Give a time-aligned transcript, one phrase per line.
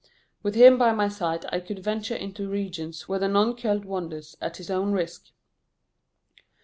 [0.41, 4.35] With him by my side I could venture into regions where the non Celt wanders
[4.41, 5.25] at his own risk.